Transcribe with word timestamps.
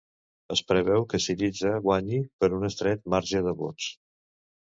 Es 0.53 0.61
preveu 0.69 1.03
que 1.09 1.19
Syriza 1.25 1.73
guanyi 1.83 2.21
per 2.43 2.51
un 2.61 2.67
estret 2.69 3.05
marge 3.15 3.45
de 3.49 3.53
vots. 3.63 3.93